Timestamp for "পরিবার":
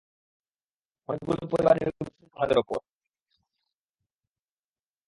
1.51-1.75